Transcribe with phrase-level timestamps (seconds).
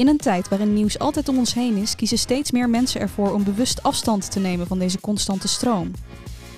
[0.00, 3.32] In een tijd waarin nieuws altijd om ons heen is, kiezen steeds meer mensen ervoor
[3.32, 5.90] om bewust afstand te nemen van deze constante stroom.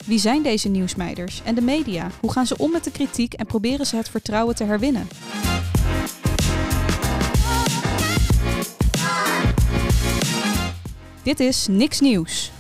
[0.04, 2.10] Wie zijn deze nieuwsmeiders en de media?
[2.20, 5.08] Hoe gaan ze om met de kritiek en proberen ze het vertrouwen te herwinnen?
[11.22, 12.51] Dit is Niks Nieuws.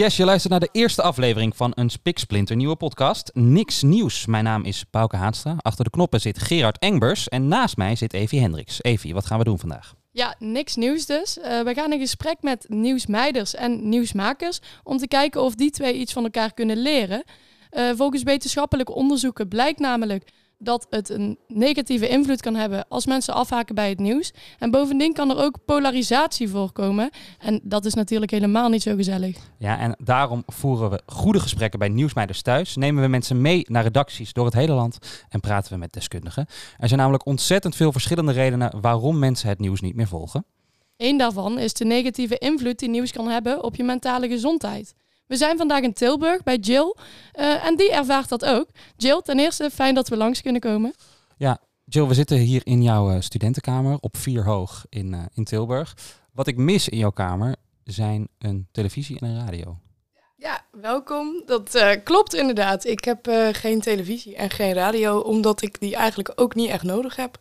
[0.00, 3.30] Yes, je luistert naar de eerste aflevering van een spiksplinter nieuwe podcast.
[3.34, 4.26] Niks nieuws.
[4.26, 5.54] Mijn naam is Bouke Haanstra.
[5.58, 8.82] Achter de knoppen zit Gerard Engbers en naast mij zit Evie Hendricks.
[8.82, 9.94] Evie, wat gaan we doen vandaag?
[10.10, 11.38] Ja, niks nieuws dus.
[11.38, 15.94] Uh, we gaan in gesprek met nieuwsmeiders en nieuwsmakers om te kijken of die twee
[15.94, 17.24] iets van elkaar kunnen leren.
[17.70, 20.30] Uh, volgens wetenschappelijke onderzoeken blijkt namelijk
[20.62, 24.32] dat het een negatieve invloed kan hebben als mensen afhaken bij het nieuws.
[24.58, 27.10] En bovendien kan er ook polarisatie voorkomen.
[27.38, 29.36] En dat is natuurlijk helemaal niet zo gezellig.
[29.58, 32.76] Ja, en daarom voeren we goede gesprekken bij Nieuwsmeiders thuis.
[32.76, 34.98] Nemen we mensen mee naar redacties door het hele land
[35.28, 36.46] en praten we met deskundigen.
[36.78, 40.44] Er zijn namelijk ontzettend veel verschillende redenen waarom mensen het nieuws niet meer volgen.
[40.96, 44.94] Eén daarvan is de negatieve invloed die nieuws kan hebben op je mentale gezondheid.
[45.30, 46.96] We zijn vandaag in Tilburg bij Jill
[47.34, 48.68] uh, en die ervaart dat ook.
[48.96, 50.94] Jill, ten eerste fijn dat we langs kunnen komen.
[51.36, 55.44] Ja, Jill, we zitten hier in jouw uh, studentenkamer op vier hoog in, uh, in
[55.44, 55.96] Tilburg.
[56.32, 59.78] Wat ik mis in jouw kamer zijn een televisie en een radio.
[60.36, 61.42] Ja, welkom.
[61.46, 62.84] Dat klopt inderdaad.
[62.84, 67.16] Ik heb geen televisie en geen radio, omdat ik die eigenlijk ook niet echt nodig
[67.16, 67.38] heb.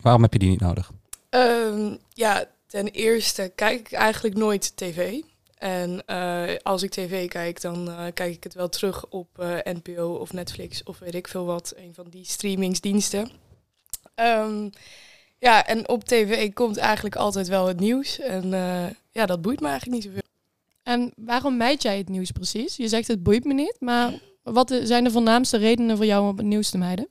[0.00, 0.90] Waarom heb je die niet nodig?
[1.28, 5.20] Ehm, ja, ten eerste kijk ik eigenlijk nooit tv.
[5.58, 9.56] En uh, als ik tv kijk, dan uh, kijk ik het wel terug op uh,
[9.62, 13.30] NPO of Netflix of weet ik veel wat, een van die streamingsdiensten.
[14.14, 14.70] Um,
[15.38, 18.18] ja, en op tv komt eigenlijk altijd wel het nieuws.
[18.18, 18.50] En
[19.10, 20.28] ja, dat boeit me eigenlijk niet zoveel.
[20.82, 22.76] En waarom mijd jij het nieuws precies?
[22.76, 26.36] Je zegt het boeit me niet, maar wat zijn de voornaamste redenen voor jou om
[26.36, 27.08] het nieuws te mijden?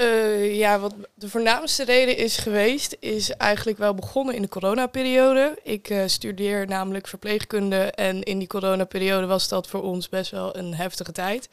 [0.00, 5.58] Uh, ja, wat de voornaamste reden is geweest, is eigenlijk wel begonnen in de coronaperiode.
[5.62, 10.56] Ik uh, studeer namelijk verpleegkunde en in die coronaperiode was dat voor ons best wel
[10.56, 11.48] een heftige tijd.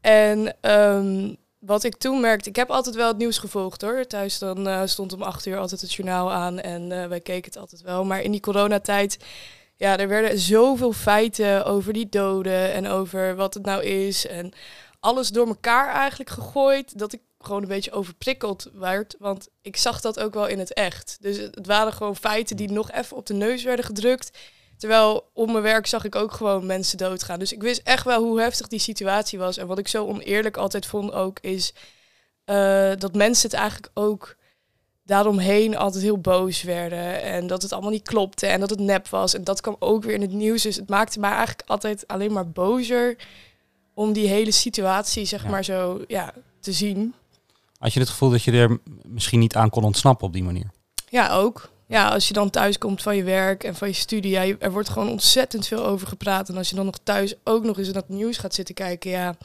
[0.00, 4.06] En um, wat ik toen merkte, ik heb altijd wel het nieuws gevolgd hoor.
[4.06, 7.60] Thuis dan uh, stond om acht uur altijd het journaal aan en wij keken het
[7.60, 8.04] altijd wel.
[8.04, 9.18] Maar in die coronatijd,
[9.76, 14.52] ja, er werden zoveel feiten over die doden en over wat het nou is en
[15.00, 19.16] alles door elkaar eigenlijk gegooid, dat ik gewoon een beetje overprikkeld werd.
[19.18, 21.16] Want ik zag dat ook wel in het echt.
[21.20, 24.38] Dus het waren gewoon feiten die nog even op de neus werden gedrukt.
[24.76, 27.38] Terwijl op mijn werk zag ik ook gewoon mensen doodgaan.
[27.38, 29.56] Dus ik wist echt wel hoe heftig die situatie was.
[29.56, 31.74] En wat ik zo oneerlijk altijd vond ook, is
[32.46, 34.36] uh, dat mensen het eigenlijk ook
[35.04, 37.22] daaromheen altijd heel boos werden.
[37.22, 39.34] En dat het allemaal niet klopte en dat het nep was.
[39.34, 40.62] En dat kwam ook weer in het nieuws.
[40.62, 43.16] Dus het maakte mij eigenlijk altijd alleen maar bozer
[43.94, 45.50] om die hele situatie, zeg ja.
[45.50, 47.14] maar, zo ja, te zien.
[47.82, 50.70] Had je het gevoel dat je er misschien niet aan kon ontsnappen op die manier?
[51.08, 51.70] Ja, ook.
[51.86, 54.72] Ja, als je dan thuis komt van je werk en van je studie, ja, er
[54.72, 56.48] wordt gewoon ontzettend veel over gepraat.
[56.48, 59.10] En als je dan nog thuis ook nog eens in dat nieuws gaat zitten kijken,
[59.10, 59.36] ja,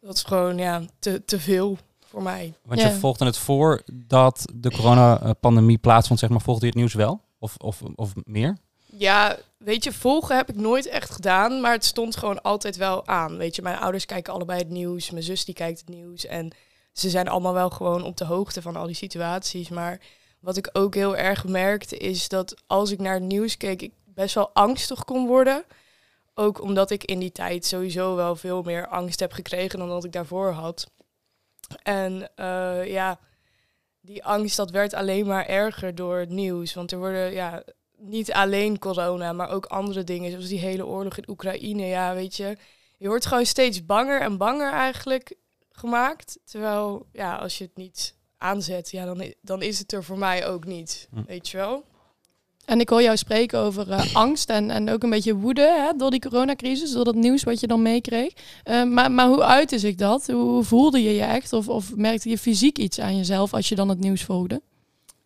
[0.00, 2.54] dat is gewoon ja, te, te veel voor mij.
[2.64, 6.94] Want je volgde het voor dat de coronapandemie plaatsvond, zeg maar, volgde je het nieuws
[6.94, 7.20] wel?
[7.38, 8.56] Of, of, of meer?
[8.96, 13.06] Ja, weet je, volgen heb ik nooit echt gedaan, maar het stond gewoon altijd wel
[13.06, 13.36] aan.
[13.36, 16.52] Weet je, mijn ouders kijken allebei het nieuws, mijn zus die kijkt het nieuws en
[16.92, 19.68] ze zijn allemaal wel gewoon op de hoogte van al die situaties.
[19.68, 20.00] Maar
[20.40, 23.92] wat ik ook heel erg merkte is dat als ik naar het nieuws keek, ik
[24.04, 25.64] best wel angstig kon worden.
[26.34, 30.04] Ook omdat ik in die tijd sowieso wel veel meer angst heb gekregen dan dat
[30.04, 30.90] ik daarvoor had.
[31.82, 33.18] En uh, ja,
[34.00, 36.74] die angst dat werd alleen maar erger door het nieuws.
[36.74, 37.62] Want er worden ja,
[37.96, 41.86] niet alleen corona, maar ook andere dingen, zoals die hele oorlog in Oekraïne.
[41.86, 42.56] Ja, weet je,
[42.98, 45.34] je wordt gewoon steeds banger en banger eigenlijk
[45.72, 46.38] gemaakt.
[46.44, 50.46] Terwijl, ja, als je het niet aanzet, ja, dan, dan is het er voor mij
[50.46, 51.08] ook niet.
[51.10, 51.22] Hm.
[51.26, 51.84] Weet je wel?
[52.64, 55.96] En ik hoor jou spreken over uh, angst en, en ook een beetje woede hè,
[55.96, 58.32] door die coronacrisis, door dat nieuws wat je dan meekreeg.
[58.64, 60.26] Uh, maar, maar hoe uitte zich dat?
[60.26, 61.52] Hoe voelde je je echt?
[61.52, 64.62] Of, of merkte je fysiek iets aan jezelf als je dan het nieuws volgde?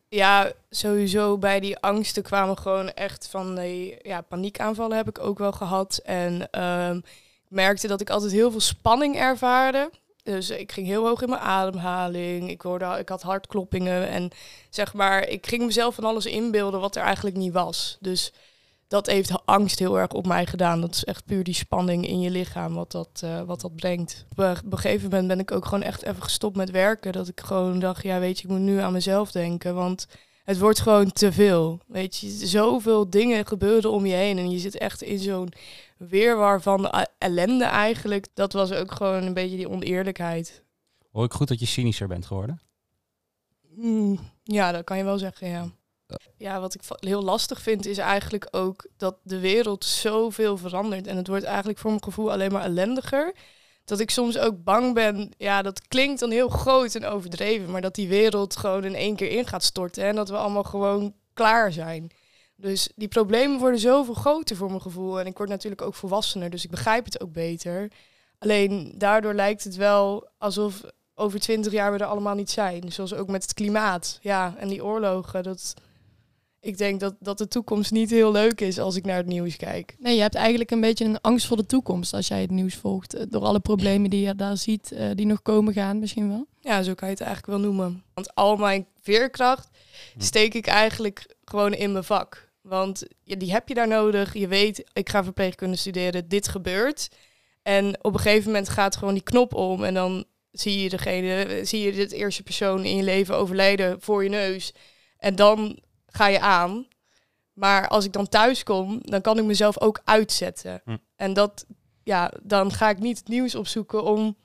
[0.08, 5.38] Ja, sowieso bij die angsten kwamen gewoon echt van die ja, paniekaanvallen heb ik ook
[5.38, 6.00] wel gehad.
[6.04, 6.90] En uh,
[7.44, 9.90] ik merkte dat ik altijd heel veel spanning ervaarde.
[10.26, 12.50] Dus ik ging heel hoog in mijn ademhaling.
[12.50, 14.08] Ik, hoorde, ik had hartkloppingen.
[14.08, 14.30] En
[14.70, 17.96] zeg maar, ik ging mezelf van alles inbeelden wat er eigenlijk niet was.
[18.00, 18.32] Dus
[18.88, 20.80] dat heeft angst heel erg op mij gedaan.
[20.80, 24.26] Dat is echt puur die spanning in je lichaam wat dat, uh, wat dat brengt.
[24.30, 27.12] Op een gegeven moment ben ik ook gewoon echt even gestopt met werken.
[27.12, 29.74] Dat ik gewoon dacht, ja weet je, ik moet nu aan mezelf denken.
[29.74, 30.06] Want
[30.46, 31.80] het wordt gewoon te veel.
[31.86, 34.38] Weet je, zoveel dingen gebeuren om je heen.
[34.38, 35.52] En je zit echt in zo'n
[35.96, 38.26] weerwar van ellende eigenlijk.
[38.34, 40.64] Dat was ook gewoon een beetje die oneerlijkheid.
[41.10, 42.60] Hoor ik goed dat je cynischer bent geworden?
[43.74, 45.70] Hmm, ja, dat kan je wel zeggen, ja.
[46.36, 51.06] Ja, wat ik heel lastig vind is eigenlijk ook dat de wereld zoveel verandert.
[51.06, 53.34] En het wordt eigenlijk voor mijn gevoel alleen maar ellendiger.
[53.86, 57.80] Dat ik soms ook bang ben, ja, dat klinkt dan heel groot en overdreven, maar
[57.80, 61.14] dat die wereld gewoon in één keer in gaat storten en dat we allemaal gewoon
[61.34, 62.10] klaar zijn.
[62.56, 65.20] Dus die problemen worden zoveel groter voor mijn gevoel.
[65.20, 67.90] En ik word natuurlijk ook volwassener, dus ik begrijp het ook beter.
[68.38, 70.82] Alleen daardoor lijkt het wel alsof
[71.14, 72.92] over twintig jaar we er allemaal niet zijn.
[72.92, 74.18] Zoals ook met het klimaat.
[74.20, 75.42] Ja, en die oorlogen.
[75.42, 75.74] Dat,
[76.66, 79.56] ik denk dat, dat de toekomst niet heel leuk is als ik naar het nieuws
[79.56, 79.96] kijk.
[79.98, 82.74] Nee, je hebt eigenlijk een beetje een angst voor de toekomst als jij het nieuws
[82.74, 83.14] volgt.
[83.14, 86.46] eh, Door alle problemen die je daar ziet, eh, die nog komen gaan misschien wel.
[86.60, 88.02] Ja, zo kan je het eigenlijk wel noemen.
[88.14, 89.68] Want al mijn veerkracht
[90.18, 92.50] steek ik eigenlijk gewoon in mijn vak.
[92.60, 94.34] Want ja, die heb je daar nodig.
[94.34, 97.08] Je weet, ik ga verpleegkunde studeren, dit gebeurt.
[97.62, 101.60] En op een gegeven moment gaat gewoon die knop om en dan zie je degene,
[101.64, 104.72] zie je dit eerste persoon in je leven overlijden voor je neus.
[105.18, 105.78] En dan
[106.16, 106.86] ga je aan.
[107.52, 110.80] Maar als ik dan thuis kom, dan kan ik mezelf ook uitzetten.
[110.84, 110.96] Hm.
[111.16, 111.66] En dat,
[112.02, 114.36] ja, dan ga ik niet het nieuws opzoeken om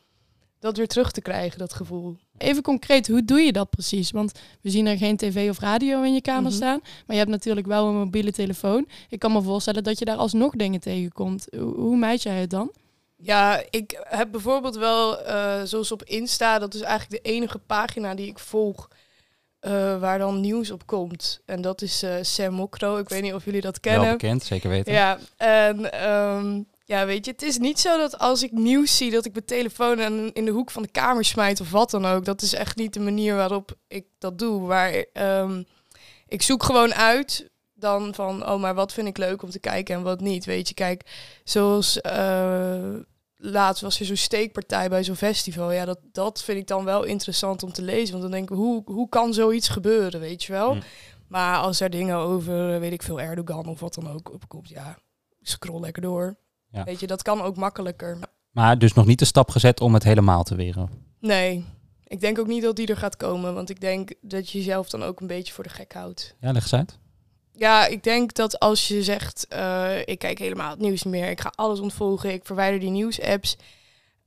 [0.59, 2.18] dat weer terug te krijgen, dat gevoel.
[2.38, 4.12] Even concreet, hoe doe je dat precies?
[4.12, 4.31] Want
[4.62, 6.51] we zien er geen tv of radio in je kamer Mhm.
[6.51, 6.79] staan.
[6.81, 8.88] Maar je hebt natuurlijk wel een mobiele telefoon.
[9.09, 11.47] Ik kan me voorstellen dat je daar alsnog dingen tegenkomt.
[11.57, 12.71] Hoe, hoe meid jij het dan?
[13.15, 18.15] Ja, ik heb bijvoorbeeld wel, eh, zoals op Insta, dat is eigenlijk de enige pagina
[18.15, 18.88] die ik volg
[19.61, 21.41] eh, waar dan nieuws op komt.
[21.45, 22.97] En dat is eh Sam Mokro.
[22.97, 24.11] Ik weet niet of jullie dat Wel kennen.
[24.11, 24.93] bekend, zeker weten.
[24.93, 29.11] Ja, en ehm, ja, weet je, het is niet zo dat als ik nieuws zie,
[29.11, 32.05] dat ik mijn telefoon in, in de hoek van de kamer smijt of wat dan
[32.05, 32.25] ook.
[32.25, 34.61] Dat is echt niet de manier waarop ik dat doe.
[34.61, 35.63] Maar ehm,
[36.27, 39.95] ik zoek gewoon uit dan van, oh, maar wat vind ik leuk om te kijken
[39.95, 40.45] en wat niet.
[40.45, 41.03] Weet je, kijk,
[41.43, 42.79] zoals eh,
[43.41, 45.71] laatst was er zo'n steekpartij bij zo'n festival.
[45.71, 48.11] Ja, dat, dat vind ik dan wel interessant om te lezen.
[48.11, 50.73] Want dan denk ik, hoe, hoe kan zoiets gebeuren, weet je wel?
[50.73, 50.81] Hm.
[51.27, 54.97] Maar als er dingen over, weet ik veel, Erdogan of wat dan ook opkomt, ja,
[55.41, 56.38] scroll lekker door.
[56.71, 56.83] Ja.
[56.83, 58.17] Weet je, dat kan ook makkelijker.
[58.51, 60.89] Maar dus nog niet de stap gezet om het helemaal te weren.
[61.19, 61.65] Nee,
[62.03, 63.53] ik denk ook niet dat die er gaat komen.
[63.53, 66.35] Want ik denk dat je jezelf dan ook een beetje voor de gek houdt.
[66.39, 66.99] Ja, leg eens uit.
[67.53, 71.42] Ja, ik denk dat als je zegt, eh, ik kijk helemaal het nieuws meer, ik
[71.42, 73.57] ga alles ontvolgen, ik verwijder die nieuwsapps.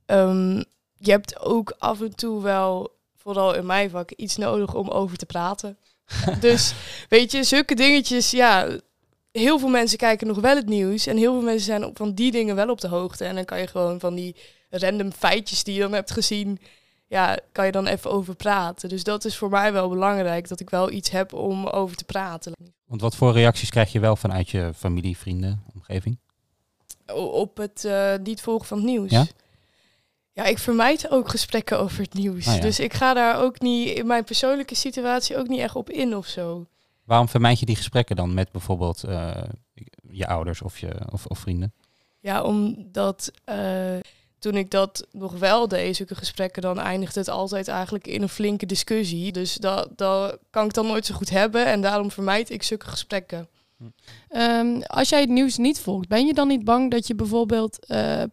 [0.05, 0.63] Ehm,
[0.97, 5.17] je hebt ook af en toe wel, vooral in mijn vak, iets nodig om over
[5.17, 5.77] te praten.
[6.39, 6.73] dus
[7.09, 8.79] weet je, zulke dingetjes, ja,
[9.31, 12.13] heel veel mensen kijken nog wel het nieuws en heel veel mensen zijn op van
[12.13, 13.25] die dingen wel op de hoogte.
[13.25, 14.35] En dan kan je gewoon van die
[14.69, 16.59] random feitjes die je dan hebt gezien,
[17.07, 18.89] ja, kan je dan even over praten.
[18.89, 22.05] Dus dat is voor mij wel belangrijk, dat ik wel iets heb om over te
[22.05, 22.53] praten.
[22.85, 26.19] Want wat voor reacties krijg je wel vanuit je familie, vrienden, omgeving?
[27.13, 29.11] Op het eh, niet volgen van het nieuws.
[29.11, 29.25] Ja?
[30.31, 32.47] Ja, ik vermijd ook gesprekken over het nieuws.
[32.47, 32.61] Ah, ja.
[32.61, 36.15] Dus ik ga daar ook niet in mijn persoonlijke situatie ook niet echt op in
[36.15, 36.65] of zo.
[37.03, 39.43] Waarom vermijd je die gesprekken dan met bijvoorbeeld eh,
[40.09, 41.73] je ouders of, je, of, of vrienden?
[42.19, 43.95] Ja, omdat eh,
[44.45, 48.29] toen ik dat nog wel deed, zulke gesprekken, dan eindigt het altijd eigenlijk in een
[48.29, 49.31] flinke discussie.
[49.31, 52.87] Dus dat, dat kan ik dan nooit zo goed hebben en daarom vermijd ik zulke
[52.87, 53.47] gesprekken.
[54.27, 57.85] Ehm, als jij het nieuws niet volgt, ben je dan niet bang dat je bijvoorbeeld
[57.85, 58.23] eh,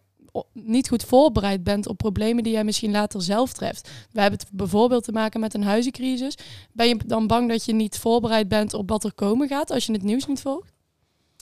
[0.53, 3.89] niet goed voorbereid bent op problemen die jij misschien later zelf treft?
[4.11, 6.37] We hebben het bijvoorbeeld te maken met een huizencrisis.
[6.71, 9.85] Ben je dan bang dat je niet voorbereid bent op wat er komen gaat als
[9.85, 10.71] je het nieuws niet volgt?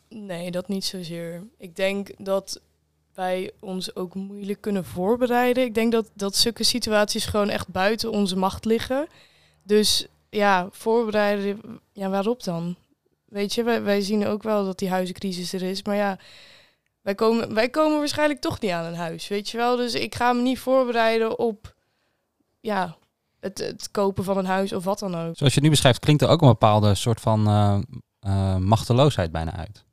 [0.09, 1.47] Nee, dat niet zozeer.
[1.57, 2.61] Ik denk dat
[3.13, 5.63] wij ons ook moeilijk kunnen voorbereiden.
[5.63, 9.07] Ik denk dat, dat zulke situaties gewoon echt buiten onze macht liggen.
[9.63, 12.75] Dus ja, voorbereiden, ja, waarop dan?
[13.25, 15.83] Weet je, wij, zien ook wel dat die huizencrisis er is.
[15.83, 16.17] Maar ja,
[17.01, 19.75] wij komen, wij komen waarschijnlijk toch niet aan een huis, weet je wel.
[19.75, 21.75] Dus ik ga me niet voorbereiden op
[22.59, 22.95] ja,
[23.39, 25.37] het, het kopen van een huis of wat dan ook.
[25.37, 27.79] Zoals je nu beschrijft, klinkt er ook een bepaalde soort van eh,
[28.19, 29.83] eh, machteloosheid bijna uit.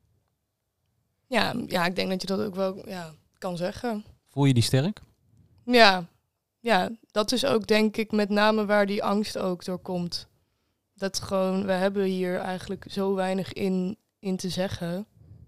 [1.29, 4.03] Ja, ja, ik denk dat je dat ook wel ja, kan zeggen.
[4.27, 5.01] Voel je die sterk?
[5.65, 6.05] Ja,
[6.59, 10.27] ja, dat is ook denk ik met name waar die angst ook door komt.
[10.93, 15.05] Dat gewoon, we hebben hier eigenlijk zo weinig in, in te zeggen.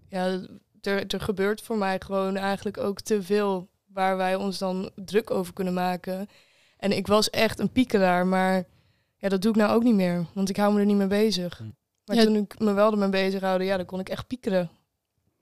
[0.08, 0.40] Ja,
[0.80, 5.30] er, er gebeurt voor mij gewoon eigenlijk ook te veel waar wij ons dan druk
[5.30, 6.28] over kunnen maken.
[6.76, 8.64] En ik was echt een piekeraar, maar
[9.16, 10.26] ja, dat doe ik nou ook niet meer.
[10.34, 11.58] Want ik hou me er niet mee bezig.
[11.58, 11.64] Hm.
[12.04, 12.22] Maar Ja.
[12.24, 14.70] toen ik me wel ermee bezig houden, ja, dan kon ik echt piekeren.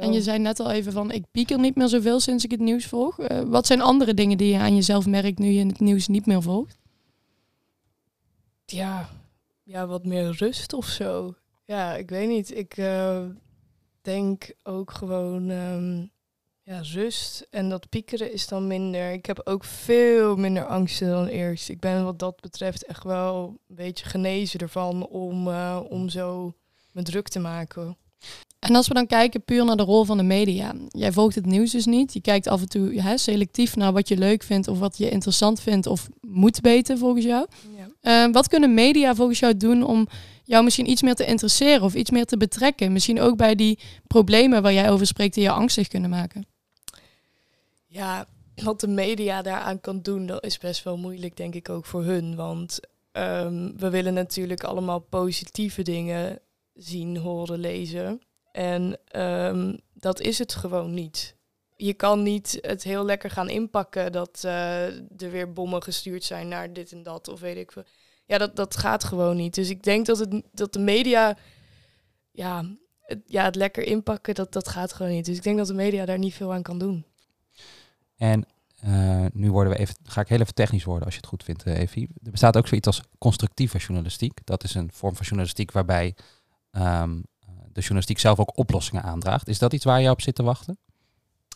[0.00, 2.60] En je zei net al even van, ik pieker niet meer zoveel sinds ik het
[2.60, 3.18] nieuws volg.
[3.18, 6.26] Eh, wat zijn andere dingen die je aan jezelf merkt nu je het nieuws niet
[6.26, 6.78] meer volgt?
[8.72, 9.08] ja,
[9.62, 11.34] ja, wat meer rust of zo.
[11.64, 12.56] Ja, ik weet niet.
[12.56, 13.24] Ik eh,
[14.02, 16.06] denk ook gewoon ehm,
[16.62, 17.46] ja, rust.
[17.50, 19.12] En dat piekeren is dan minder.
[19.12, 21.68] Ik heb ook veel minder angsten dan eerst.
[21.68, 26.54] Ik ben wat dat betreft echt wel een beetje genezen ervan om, eh, om zo
[26.92, 27.96] me druk te maken.
[28.60, 30.72] En als we dan kijken puur naar de rol van de media.
[30.88, 32.12] Jij volgt het nieuws dus niet.
[32.12, 35.10] Je kijkt af en toe hè, selectief naar wat je leuk vindt of wat je
[35.10, 37.46] interessant vindt of moet weten volgens jou.
[37.76, 38.26] Ja.
[38.26, 40.08] Eh, wat kunnen media volgens jou doen om
[40.44, 42.92] jou misschien iets meer te interesseren of iets meer te betrekken?
[42.92, 46.46] Misschien ook bij die problemen waar jij over spreekt die je angstig kunnen maken.
[47.86, 51.86] Ja, wat de media daaraan kan doen, dat is best wel moeilijk, denk ik ook
[51.86, 52.36] voor hun.
[52.36, 52.80] Want
[53.12, 56.38] ehm, we willen natuurlijk allemaal positieve dingen
[56.74, 58.20] zien, horen, lezen.
[58.52, 61.36] En ehm, dat is het gewoon niet.
[61.76, 66.48] Je kan niet het heel lekker gaan inpakken dat uh, er weer bommen gestuurd zijn
[66.48, 67.84] naar dit en dat, of weet ik veel.
[68.26, 69.54] Ja, dat, dat gaat gewoon niet.
[69.54, 71.36] Dus ik denk dat, het, dat de media,
[72.30, 72.64] ja
[73.00, 75.24] het, ja, het lekker inpakken, dat, dat gaat gewoon niet.
[75.24, 77.04] Dus ik denk dat de media daar niet veel aan kan doen.
[78.16, 78.46] En
[78.84, 81.44] uh, nu worden we even, ga ik heel even technisch worden als je het goed
[81.44, 82.08] vindt, uh, Evie.
[82.24, 84.40] Er bestaat ook zoiets als constructieve journalistiek.
[84.44, 86.14] Dat is een vorm van journalistiek waarbij
[86.72, 87.24] um,
[87.80, 89.48] de journalistiek zelf ook oplossingen aandraagt.
[89.48, 90.78] Is dat iets waar je op zit te wachten?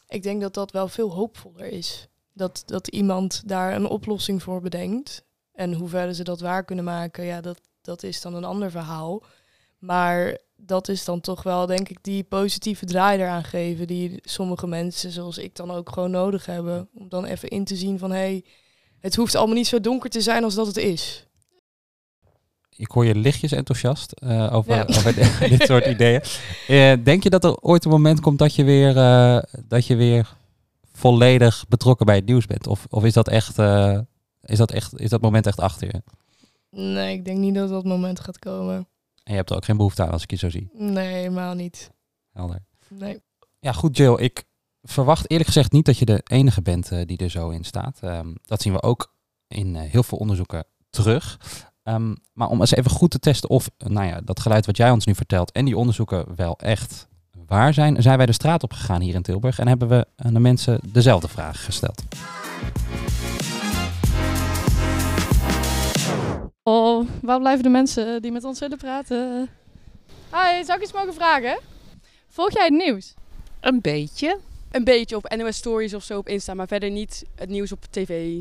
[0.09, 2.09] Ik denk dat dat wel veel hoopvoller is.
[2.33, 5.25] Dat, dat iemand daar een oplossing voor bedenkt.
[5.53, 8.71] En hoe verder ze dat waar kunnen maken, ja, dat, dat is dan een ander
[8.71, 9.23] verhaal.
[9.79, 13.87] Maar dat is dan toch wel, denk ik, die positieve draai eraan geven.
[13.87, 16.89] Die sommige mensen, zoals ik dan ook gewoon nodig hebben.
[16.95, 18.45] Om dan even in te zien van hé, hey,
[19.01, 21.27] het hoeft allemaal niet zo donker te zijn als dat het is.
[22.77, 24.85] Ik hoor je lichtjes enthousiast uh, over, ja.
[24.89, 25.15] over
[25.59, 26.21] dit soort ideeën.
[26.69, 29.39] Uh, denk je dat er ooit een moment komt dat je weer, uh,
[29.69, 30.37] dat je weer
[30.93, 32.67] volledig betrokken bij het nieuws bent?
[32.67, 33.59] Of, of is dat echt,
[34.43, 36.03] is dat echt, is dat moment echt achter je?
[36.81, 38.77] Nee, ik denk niet dat dat moment gaat komen.
[39.23, 40.71] En je hebt er ook geen behoefte aan als ik je zo zie?
[40.73, 41.91] Nee, helemaal niet.
[42.33, 42.63] Helder.
[42.89, 43.21] Nee.
[43.61, 44.17] Ja, goed Jill.
[44.17, 44.45] Ik
[44.83, 48.01] verwacht eerlijk gezegd niet dat je de enige bent die er zo in staat.
[48.05, 49.13] Um, dat zien we ook
[49.49, 51.39] in heel veel onderzoeken terug.
[51.89, 54.91] Um, maar om eens even goed te testen of nou ja, dat geluid wat jij
[54.91, 57.09] ons nu vertelt en die onderzoeken wel echt
[57.47, 60.35] waar zijn, zijn wij de straat op gegaan hier in Tilburg en hebben we aan
[60.35, 62.03] de mensen dezelfde vraag gesteld.
[66.63, 69.49] Oh, waar blijven de mensen die met ons willen praten?
[70.33, 71.59] Hi, zou ik iets mogen vragen?
[72.29, 73.15] Volg jij het nieuws?
[73.61, 74.39] Een beetje.
[74.71, 77.85] Een beetje op NOS Stories of zo op Insta, maar verder niet het nieuws op
[77.91, 78.41] tv.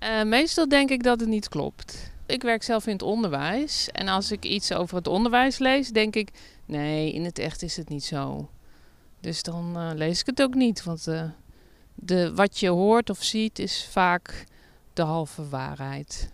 [0.00, 2.12] Uh, meestal denk ik dat het niet klopt.
[2.30, 3.88] Ik werk zelf in het onderwijs.
[3.92, 6.30] En als ik iets over het onderwijs lees, denk ik...
[6.66, 8.48] nee, in het echt is het niet zo.
[9.20, 10.84] Dus dan uh, lees ik het ook niet.
[10.84, 11.22] Want uh,
[11.94, 14.44] de, wat je hoort of ziet is vaak
[14.92, 16.30] de halve waarheid.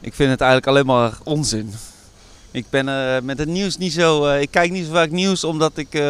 [0.00, 1.72] Ik vind het eigenlijk alleen maar onzin.
[2.50, 4.34] Ik ben uh, met het nieuws niet zo.
[4.36, 6.02] Ik kijk niet zo vaak nieuws omdat ik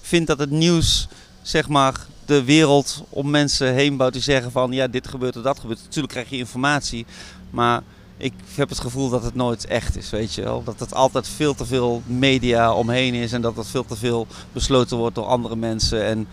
[0.00, 1.08] vind dat het nieuws,
[1.42, 4.12] zeg maar, de wereld om mensen heen bouwt.
[4.12, 5.82] Die zeggen van ja, dit gebeurt of dat gebeurt.
[5.82, 7.06] Natuurlijk krijg je informatie.
[7.50, 7.82] Maar
[8.16, 10.62] ik heb het gevoel dat het nooit echt is, weet je wel.
[10.64, 14.26] Dat het altijd veel te veel media omheen is en dat het veel te veel
[14.52, 16.04] besloten wordt door andere mensen.
[16.04, 16.28] En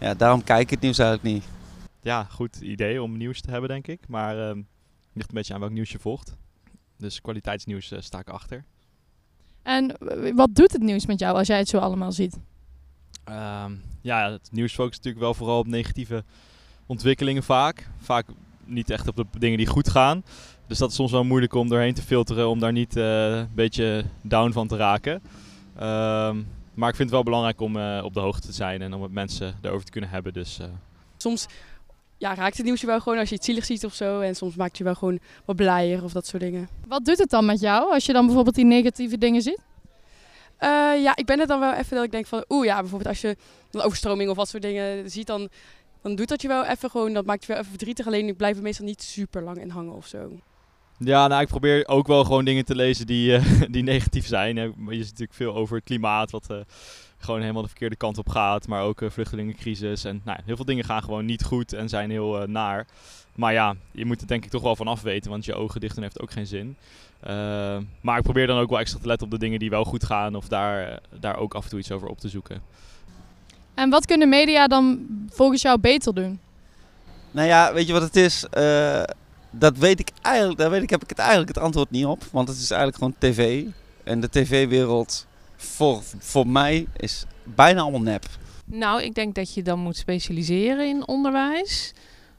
[0.00, 1.44] ja, daarom kijk ik het nieuws eigenlijk niet.
[2.00, 4.08] Ja, goed idee om nieuws te hebben, denk ik.
[4.08, 4.62] Maar uh,
[5.12, 6.36] ligt een beetje aan welk nieuws je volgt.
[6.98, 8.64] Dus kwaliteitsnieuws uh, sta ik achter.
[9.62, 9.96] En
[10.34, 12.38] wat doet het nieuws met jou als jij het zo allemaal ziet?
[13.28, 16.24] Um, ja, het nieuws focust natuurlijk wel vooral op negatieve
[16.86, 17.88] ontwikkelingen vaak.
[17.98, 18.26] Vaak
[18.64, 20.24] niet echt op de dingen die goed gaan.
[20.66, 23.48] Dus dat is soms wel moeilijk om doorheen te filteren, om daar niet uh, een
[23.54, 25.12] beetje down van te raken.
[25.82, 28.94] Um, maar ik vind het wel belangrijk om uh, op de hoogte te zijn en
[28.94, 30.32] om het mensen erover te kunnen hebben.
[30.32, 30.66] Dus, uh.
[31.16, 31.46] Soms
[32.18, 34.20] ja, raakt het nieuws je wel gewoon als je iets zielig ziet of zo.
[34.20, 36.68] En soms maakt je wel gewoon wat blijer of dat soort dingen.
[36.86, 39.60] Wat doet het dan met jou als je dan bijvoorbeeld die negatieve dingen ziet?
[40.62, 42.44] Uh, ja, ik ben het dan wel even dat ik denk van...
[42.48, 43.36] Oeh ja, bijvoorbeeld als je
[43.70, 45.26] een overstroming of wat soort dingen ziet...
[45.26, 45.48] dan,
[46.02, 47.12] dan doet dat je wel even gewoon...
[47.12, 48.06] Dat maakt je wel even verdrietig.
[48.06, 50.30] Alleen ik blijf meestal niet super lang in hangen of zo.
[50.98, 54.56] Ja, nou, ik probeer ook wel gewoon dingen te lezen die, uh, die negatief zijn.
[54.56, 56.56] Je ziet natuurlijk veel over het klimaat, wat uh,
[57.18, 58.68] gewoon helemaal de verkeerde kant op gaat.
[58.68, 60.04] Maar ook uh, vluchtelingencrisis.
[60.04, 62.86] En nou, heel veel dingen gaan gewoon niet goed en zijn heel naar.
[63.34, 66.02] Maar ja, je moet er denk ik toch wel van afweten, want je ogen dichten
[66.02, 66.76] heeft ook geen zin.
[68.00, 70.04] Maar ik probeer dan ook wel extra te letten op de dingen die wel goed
[70.04, 70.34] gaan.
[70.34, 72.62] Of daar, daar ook af en toe iets over op te zoeken.
[73.74, 76.40] En wat kunnen media dan volgens jou beter doen?
[77.30, 78.46] Nou ja, weet je wat het is?
[79.52, 82.24] dat weet ik eigenlijk, daar weet ik, heb ik het eigenlijk het antwoord niet op.
[82.30, 83.64] Want het is eigenlijk gewoon tv.
[84.04, 85.26] En de tv-wereld
[85.56, 88.24] voor, voor mij is bijna allemaal nep.
[88.64, 91.92] Nou, ik denk dat je dan moet specialiseren in onderwijs.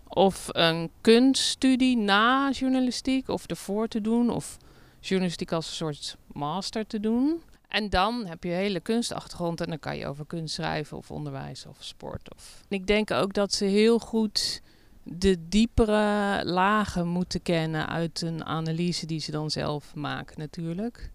[0.08, 4.30] Of een kunststudie na journalistiek, of ervoor te doen.
[4.30, 4.58] Of
[5.07, 7.41] journalistiek als een soort master te doen.
[7.67, 11.65] En dan heb je hele kunstachtergrond en dan kan je over kunst schrijven of onderwijs
[11.65, 12.33] of sport.
[12.36, 12.63] Of...
[12.67, 14.62] Ik denk ook dat ze heel goed
[15.03, 21.12] de diepere lagen moeten kennen uit een analyse die ze dan zelf maken natuurlijk.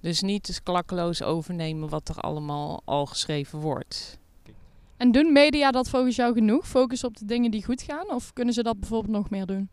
[0.00, 4.18] Dus niet dus klakkeloos overnemen wat er allemaal al geschreven wordt.
[4.96, 6.68] En doen media dat volgens jou genoeg?
[6.68, 8.10] Focus op de dingen die goed gaan?
[8.10, 9.68] Of kunnen ze dat bijvoorbeeld nog meer doen?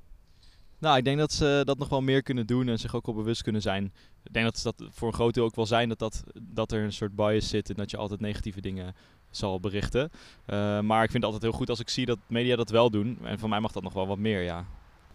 [0.80, 3.16] Nou, ik denk dat ze dat nog wel meer kunnen doen en zich ook wel
[3.16, 3.94] bewust kunnen zijn.
[4.24, 6.72] Ik denk dat ze dat voor een groot deel ook wel zijn dat, dat, dat
[6.72, 8.96] er een soort bias zit en dat je altijd negatieve dingen
[9.30, 10.12] zal berichten.
[10.48, 12.90] Uh, maar ik vind het altijd heel goed als ik zie dat media dat wel
[12.90, 13.18] doen.
[13.24, 14.66] En van mij mag dat nog wel wat meer, ja.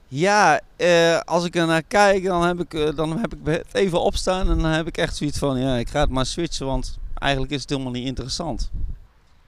[0.08, 3.74] Ja, uh, als ik er naar kijk, dan heb ik, uh, dan heb ik het
[3.74, 6.66] even opstaan en dan heb ik echt zoiets van, ja, ik ga het maar switchen,
[6.66, 8.70] want eigenlijk is het helemaal niet interessant.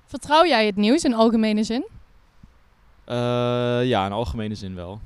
[0.07, 1.87] Vertrouw jij het nieuws in algemene zin?
[3.85, 5.01] ja, in algemene zin wel.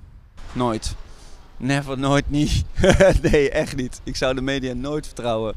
[0.58, 0.94] Nooit.
[1.56, 2.64] Never, nooit, niet.
[3.30, 4.00] nee, echt niet.
[4.04, 5.54] Ik zou de media nooit vertrouwen.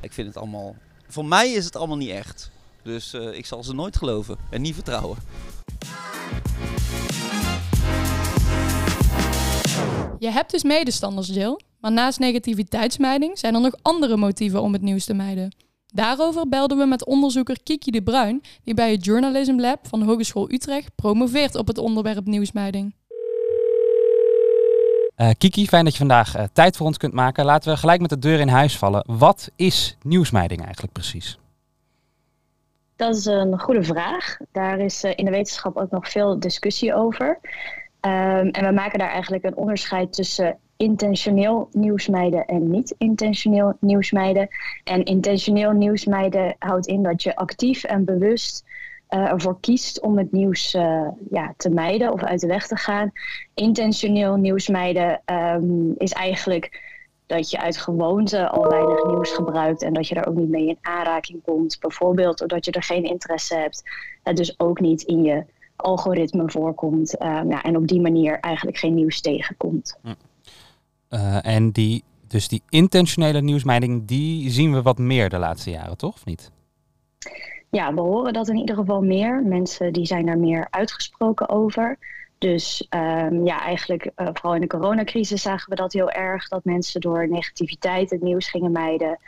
[0.00, 0.76] Ik vind het allemaal...
[1.08, 2.50] Voor mij is het allemaal niet echt.
[2.82, 5.18] Dus uh, ik zal ze nooit geloven en niet vertrouwen.
[10.18, 11.60] Je hebt dus medestanders, Jill.
[11.80, 15.56] Maar naast negativiteitsmijding zijn er nog andere motieven om het nieuws te mijden.
[15.86, 20.50] Daarover belden we met onderzoeker Kiki de Bruin, die bij het Journalism Lab van Hogeschool
[20.50, 22.94] Utrecht promoveert op het onderwerp nieuwsmijding.
[25.20, 27.44] Uh, Kiki, fijn dat je vandaag uh, tijd voor ons kunt maken.
[27.44, 29.04] Laten we gelijk met de deur in huis vallen.
[29.06, 31.38] Wat is nieuwsmijding eigenlijk precies?
[32.96, 34.36] Dat is een goede vraag.
[34.52, 37.38] Daar is uh, in de wetenschap ook nog veel discussie over.
[38.00, 44.48] Um, en we maken daar eigenlijk een onderscheid tussen intentioneel nieuwsmijden en niet intentioneel nieuwsmijden.
[44.84, 48.64] En intentioneel nieuwsmijden houdt in dat je actief en bewust
[49.10, 53.12] ervoor kiest om het nieuws uh, ja, te mijden of uit de weg te gaan.
[53.54, 56.88] Intentioneel nieuws mijden um, is eigenlijk
[57.26, 60.66] dat je uit gewoonte al weinig nieuws gebruikt en dat je daar ook niet mee
[60.66, 61.78] in aanraking komt.
[61.80, 63.82] Bijvoorbeeld doordat je er geen interesse hebt,
[64.22, 65.44] het dus ook niet in je
[65.76, 69.98] algoritme voorkomt ja, en op die manier eigenlijk geen nieuws tegenkomt.
[71.10, 75.96] Uh, en die, dus die intentionele nieuwsmijding, die zien we wat meer de laatste jaren,
[75.96, 76.14] toch?
[76.14, 76.50] Of niet?
[77.70, 79.42] Ja, we horen dat in ieder geval meer.
[79.42, 81.98] Mensen die zijn daar meer uitgesproken over.
[82.38, 86.48] Dus um, ja, eigenlijk uh, vooral in de coronacrisis zagen we dat heel erg.
[86.48, 89.18] Dat mensen door negativiteit het nieuws gingen mijden.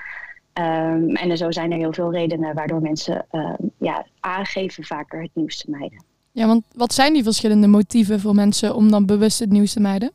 [0.54, 5.30] Um, en zo zijn er heel veel redenen waardoor mensen uh, ja, aangeven vaker het
[5.34, 6.04] nieuws te mijden.
[6.32, 9.80] Ja, want wat zijn die verschillende motieven voor mensen om dan bewust het nieuws te
[9.80, 10.12] mijden?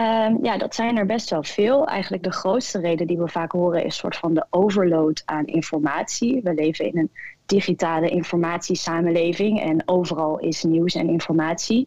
[0.00, 1.86] Um, ja, dat zijn er best wel veel.
[1.86, 6.40] Eigenlijk de grootste reden die we vaak horen is soort van de overload aan informatie.
[6.42, 7.10] We leven in een
[7.46, 11.86] digitale informatiesamenleving en overal is nieuws en informatie.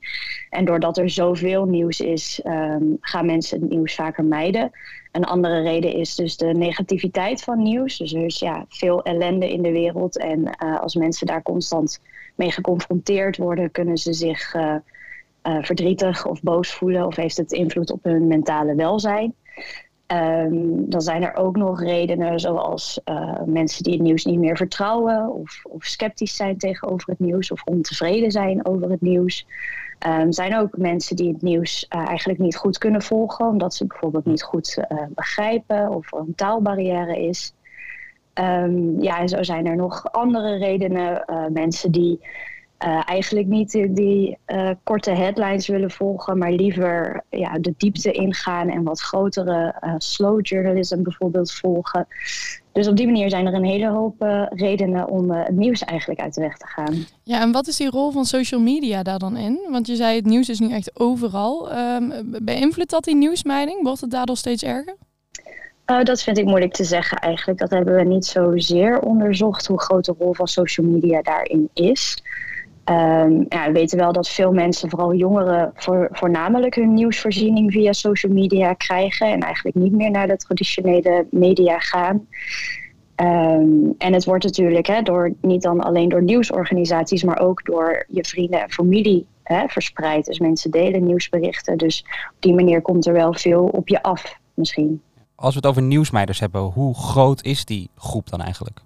[0.49, 4.71] En doordat er zoveel nieuws is, um, gaan mensen het nieuws vaker mijden.
[5.11, 7.97] Een andere reden is dus de negativiteit van nieuws.
[7.97, 12.01] Dus er is ja, veel ellende in de wereld en uh, als mensen daar constant
[12.35, 14.75] mee geconfronteerd worden, kunnen ze zich uh,
[15.43, 19.33] uh, verdrietig of boos voelen of heeft het invloed op hun mentale welzijn.
[20.07, 24.57] Um, dan zijn er ook nog redenen zoals uh, mensen die het nieuws niet meer
[24.57, 29.47] vertrouwen of, of, sceptisch zijn tegenover het nieuws of ontevreden zijn over het nieuws.
[30.07, 33.85] Um, zijn ook mensen die het nieuws uh, eigenlijk niet goed kunnen volgen omdat ze
[33.85, 37.53] bijvoorbeeld niet goed begrijpen of er een taalbarrière is.
[38.33, 41.25] Um, ja, en zo zijn er nog andere redenen.
[41.53, 42.19] mensen die
[42.85, 48.11] uh, eigenlijk niet die, die uh, korte headlines willen volgen, maar liever ja, de diepte
[48.11, 52.07] ingaan en wat grotere uh, slow journalism bijvoorbeeld volgen.
[52.71, 54.15] Dus op die manier zijn er een hele hoop
[54.49, 57.05] redenen om het nieuws eigenlijk uit de weg te gaan.
[57.23, 59.59] Ja, en wat is die rol van social media daar dan in?
[59.69, 61.77] Want je zei het nieuws is nu echt overal.
[61.77, 62.13] Um,
[62.43, 63.83] beïnvloedt dat die nieuwsmeiding?
[63.83, 64.95] Wordt het daardoor steeds erger?
[65.85, 67.59] Uh, dat vind ik moeilijk te zeggen eigenlijk.
[67.59, 72.23] Dat hebben we niet zozeer onderzocht hoe groot de rol van social media daarin is.
[72.91, 77.93] Um, ja, we weten wel dat veel mensen, vooral jongeren, voor, voornamelijk hun nieuwsvoorziening via
[77.93, 82.27] social media krijgen en eigenlijk niet meer naar de traditionele media gaan.
[83.15, 88.05] Um, en het wordt natuurlijk hè, door, niet dan alleen door nieuwsorganisaties, maar ook door
[88.07, 90.25] je vrienden en familie hè, verspreid.
[90.25, 91.77] Dus mensen delen nieuwsberichten.
[91.77, 95.01] Dus op die manier komt er wel veel op je af, misschien.
[95.35, 98.81] Als we het over nieuwsmeiders hebben, hoe groot is die groep dan eigenlijk?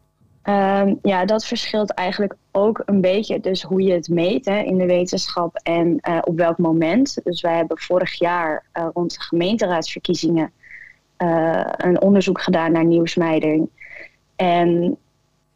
[0.49, 4.77] Um, ja, dat verschilt eigenlijk ook een beetje dus hoe je het meet hè, in
[4.77, 7.17] de wetenschap en uh, op welk moment.
[7.23, 10.51] Dus wij hebben vorig jaar uh, rond de gemeenteraadsverkiezingen
[11.17, 13.69] uh, een onderzoek gedaan naar nieuwsmeiding.
[14.35, 14.97] En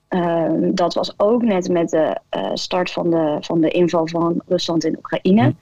[0.08, 2.18] ehm, dat was ook net met de
[2.54, 5.56] start van de, van de inval van Rusland in Oekraïne.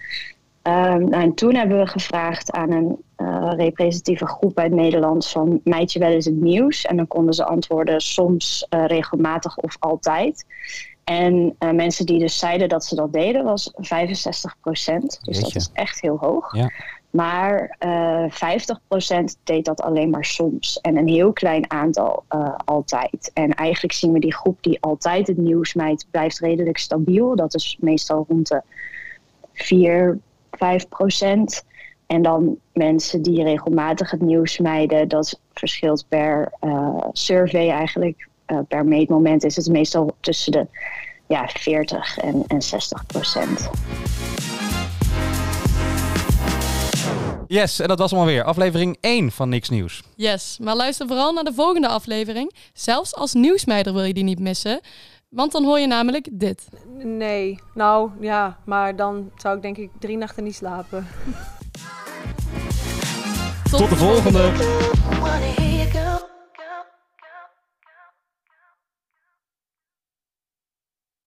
[0.63, 2.97] Um, en toen hebben we gevraagd aan een eh,
[3.39, 6.85] representatieve groep uit Nederland van meid je wel eens het nieuws?
[6.85, 10.45] En dan konden ze antwoorden soms eh, regelmatig of altijd.
[11.03, 15.19] En uh, mensen die dus zeiden dat ze dat deden was 65 procent.
[15.21, 16.55] Dus dat is echt heel hoog.
[16.55, 16.71] Ja.
[17.09, 20.79] Maar uh, 50 procent deed dat alleen maar soms.
[20.81, 23.31] En een heel klein aantal uh, altijd.
[23.33, 27.35] En eigenlijk zien we die groep die altijd het nieuws mijt, blijft redelijk stabiel.
[27.35, 28.61] Dat is meestal rond de
[29.53, 30.19] 4,
[30.51, 31.65] 5 procent.
[32.07, 38.27] En dan mensen die regelmatig het nieuws mijden, dat verschilt per uh, survey eigenlijk.
[38.47, 40.67] Uh, per meetmoment is het meestal tussen de
[41.27, 43.69] ja, 40 en, en 60 procent.
[47.47, 48.43] Yes, en dat was hem alweer.
[48.43, 50.03] Aflevering 1 van Niks Nieuws.
[50.15, 52.53] Yes, maar luister vooral naar de volgende aflevering.
[52.73, 54.79] Zelfs als nieuwsmeider wil je die niet missen.
[55.29, 56.67] Want dan hoor je namelijk dit.
[57.03, 61.07] Nee, nou ja, maar dan zou ik denk ik drie nachten niet slapen.
[63.69, 64.51] Tot, de volgende!